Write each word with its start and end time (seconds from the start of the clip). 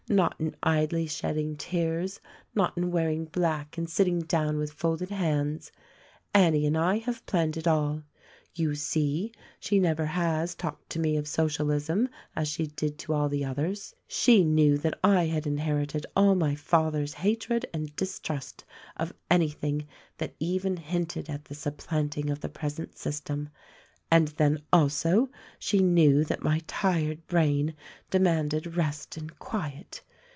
Not 0.09 0.35
in 0.41 0.57
idly 0.61 1.07
shedding 1.07 1.55
tears, 1.55 2.19
not 2.53 2.75
in 2.77 2.91
wearing 2.91 3.23
black 3.25 3.77
and 3.77 3.89
sit 3.89 4.03
ting 4.03 4.19
down 4.19 4.57
with 4.57 4.73
folded 4.73 5.09
hands. 5.09 5.71
Annie 6.33 6.65
and 6.65 6.77
I 6.77 6.97
have 6.97 7.25
planned 7.25 7.55
it 7.55 7.65
all. 7.65 8.03
You 8.53 8.75
see, 8.75 9.31
she 9.61 9.79
never 9.79 10.07
has 10.07 10.53
talked 10.53 10.89
to 10.89 10.99
me 10.99 11.15
of 11.15 11.29
Socialism 11.29 12.09
as 12.35 12.49
she 12.49 12.67
did 12.67 12.97
to 12.99 13.13
all 13.13 13.29
the 13.29 13.45
others. 13.45 13.95
She 14.05 14.43
knew 14.43 14.77
that 14.79 14.99
I 15.01 15.27
had 15.27 15.47
in 15.47 15.59
herited 15.59 16.03
all 16.13 16.35
my 16.35 16.55
father's 16.55 17.13
hatred 17.13 17.65
and 17.73 17.95
distrust 17.95 18.65
of 18.97 19.13
anything 19.29 19.87
that 20.17 20.35
even 20.41 20.75
hinted 20.75 21.29
at 21.29 21.45
the 21.45 21.55
supplanting 21.55 22.29
of 22.29 22.41
the 22.41 22.49
present 22.49 22.97
system— 22.97 23.47
and 24.13 24.27
then 24.27 24.61
also, 24.73 25.29
she 25.57 25.79
knew 25.79 26.25
that 26.25 26.43
my 26.43 26.61
tired 26.67 27.25
brain 27.27 27.73
demanded 28.09 28.75
rest 28.75 29.15
and 29.15 29.39
quiet. 29.39 30.01